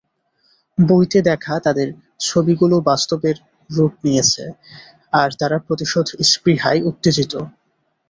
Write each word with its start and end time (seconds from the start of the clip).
বইতে 0.77 1.19
দেখা 1.29 1.53
তাদের 1.59 1.87
ছবিগুলো 2.21 2.75
বাস্তবের 2.89 3.35
রূপ 3.69 3.93
নিয়েছে, 4.05 4.43
আর 5.13 5.29
তারা 5.39 5.57
প্রতিশোধ 5.67 6.07
স্পৃহায় 6.31 6.81
উত্তেজিত! 6.89 7.33